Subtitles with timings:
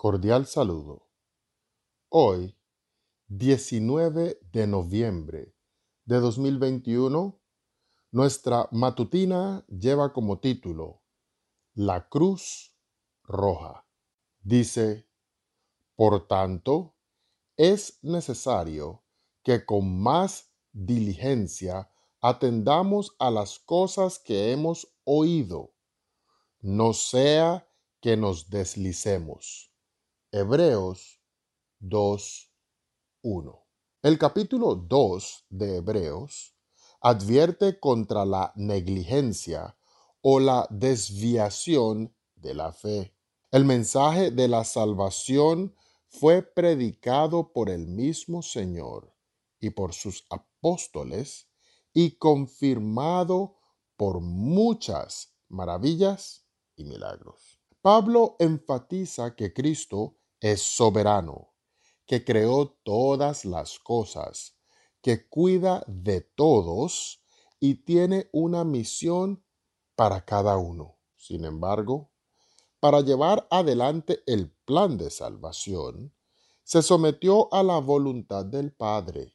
[0.00, 1.08] Cordial saludo.
[2.08, 2.56] Hoy,
[3.26, 5.56] 19 de noviembre
[6.04, 7.42] de 2021,
[8.12, 11.02] nuestra matutina lleva como título
[11.74, 12.76] La Cruz
[13.24, 13.88] Roja.
[14.40, 15.08] Dice,
[15.96, 16.94] por tanto,
[17.56, 19.02] es necesario
[19.42, 21.90] que con más diligencia
[22.20, 25.74] atendamos a las cosas que hemos oído,
[26.60, 27.68] no sea
[28.00, 29.68] que nos deslicemos.
[30.30, 31.22] Hebreos
[31.80, 33.64] 2.1.
[34.02, 36.54] El capítulo 2 de Hebreos
[37.00, 39.78] advierte contra la negligencia
[40.20, 43.14] o la desviación de la fe.
[43.50, 45.74] El mensaje de la salvación
[46.10, 49.14] fue predicado por el mismo Señor
[49.60, 51.48] y por sus apóstoles
[51.94, 53.56] y confirmado
[53.96, 56.44] por muchas maravillas
[56.76, 57.57] y milagros.
[57.90, 61.54] Pablo enfatiza que Cristo es soberano,
[62.04, 64.58] que creó todas las cosas,
[65.00, 67.24] que cuida de todos
[67.58, 69.42] y tiene una misión
[69.96, 70.98] para cada uno.
[71.16, 72.10] Sin embargo,
[72.78, 76.14] para llevar adelante el plan de salvación,
[76.64, 79.34] se sometió a la voluntad del Padre,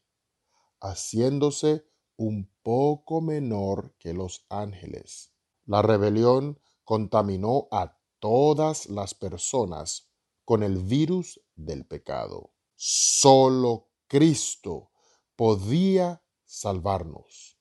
[0.79, 5.33] haciéndose un poco menor que los ángeles.
[5.66, 10.09] La rebelión contaminó a todas las personas
[10.45, 12.53] con el virus del pecado.
[12.73, 14.91] Solo Cristo
[15.35, 17.59] podía salvarnos,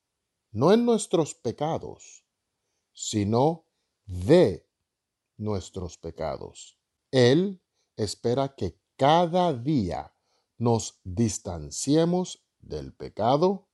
[0.53, 2.25] no en nuestros pecados,
[2.93, 3.67] sino
[4.07, 4.65] de
[5.37, 6.79] nuestros pecados.
[7.11, 7.61] Él
[7.97, 10.15] espera que cada día
[10.59, 13.69] nos distanciemos del pecado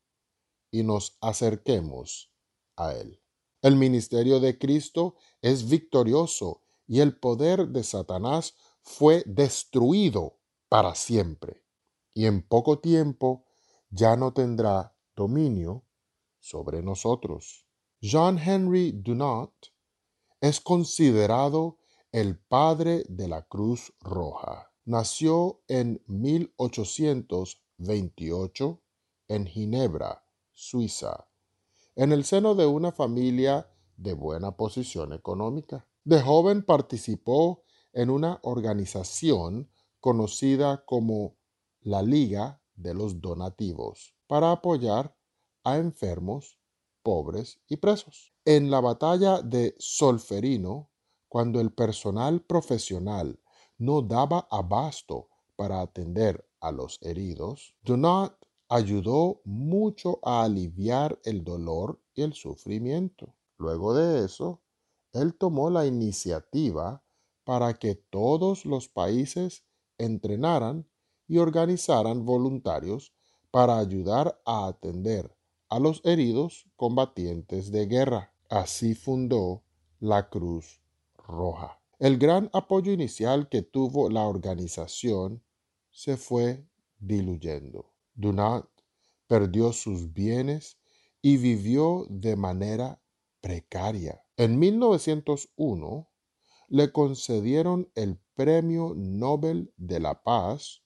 [0.70, 2.32] y nos acerquemos
[2.76, 3.20] a Él.
[3.60, 10.38] El ministerio de Cristo es victorioso y el poder de Satanás fue destruido
[10.68, 11.62] para siempre
[12.18, 13.44] y en poco tiempo
[13.90, 15.84] ya no tendrá dominio
[16.40, 17.64] sobre nosotros.
[18.02, 19.52] John Henry Dunant
[20.40, 21.78] es considerado
[22.10, 24.72] el padre de la Cruz Roja.
[24.84, 28.80] Nació en 1828
[29.28, 31.28] en Ginebra, Suiza,
[31.94, 35.86] en el seno de una familia de buena posición económica.
[36.08, 39.68] De joven participó en una organización
[40.00, 41.36] conocida como
[41.82, 45.14] la Liga de los Donativos para apoyar
[45.64, 46.58] a enfermos,
[47.02, 48.32] pobres y presos.
[48.46, 50.88] En la batalla de Solferino,
[51.28, 53.38] cuando el personal profesional
[53.76, 58.32] no daba abasto para atender a los heridos, Donat
[58.70, 63.34] ayudó mucho a aliviar el dolor y el sufrimiento.
[63.58, 64.62] Luego de eso,
[65.12, 67.02] él tomó la iniciativa
[67.44, 69.64] para que todos los países
[69.96, 70.86] entrenaran
[71.26, 73.12] y organizaran voluntarios
[73.50, 75.34] para ayudar a atender
[75.68, 78.32] a los heridos combatientes de guerra.
[78.48, 79.62] Así fundó
[80.00, 80.80] la Cruz
[81.16, 81.80] Roja.
[81.98, 85.42] El gran apoyo inicial que tuvo la organización
[85.90, 86.64] se fue
[86.98, 87.92] diluyendo.
[88.14, 88.66] Dunant
[89.26, 90.78] perdió sus bienes
[91.20, 93.00] y vivió de manera
[93.40, 94.22] precaria.
[94.38, 96.12] En 1901,
[96.68, 100.84] le concedieron el Premio Nobel de la Paz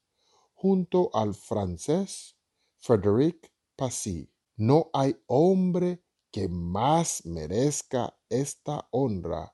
[0.54, 2.38] junto al francés
[2.78, 4.32] Frédéric Passy.
[4.56, 9.52] No hay hombre que más merezca esta honra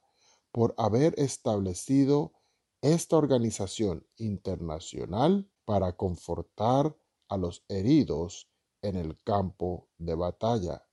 [0.52, 2.34] por haber establecido
[2.80, 6.96] esta organización internacional para confortar
[7.26, 8.48] a los heridos
[8.80, 10.86] en el campo de batalla,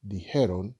[0.00, 0.77] dijeron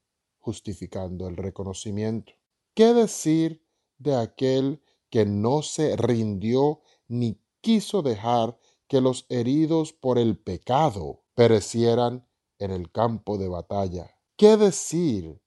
[0.48, 2.32] justificando el reconocimiento.
[2.74, 3.62] ¿Qué decir
[3.98, 11.22] de aquel que no se rindió ni quiso dejar que los heridos por el pecado
[11.34, 12.26] perecieran
[12.58, 14.16] en el campo de batalla.
[14.36, 15.38] ¿Qué decir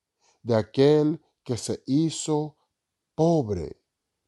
[0.43, 2.57] de aquel que se hizo
[3.15, 3.81] pobre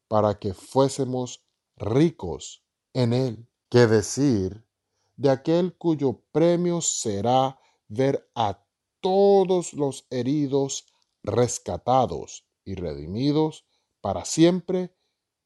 [0.08, 1.46] para que fuésemos
[1.76, 3.48] ricos en él?
[3.70, 4.66] ¿Qué decir
[5.14, 8.63] de aquel cuyo premio será ver a
[9.04, 10.86] todos los heridos
[11.22, 13.66] rescatados y redimidos
[14.00, 14.96] para siempre,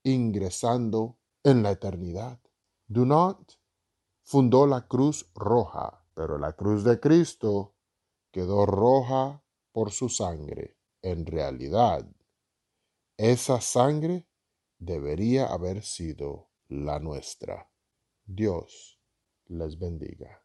[0.04, 2.38] ingresando en la eternidad?
[2.86, 3.54] Dunant
[4.22, 7.74] fundó la Cruz Roja, pero la cruz de Cristo
[8.30, 10.76] quedó roja por su sangre.
[11.02, 12.08] En realidad,
[13.16, 14.28] esa sangre
[14.78, 17.72] debería haber sido la nuestra.
[18.24, 19.00] Dios
[19.46, 20.44] les bendiga.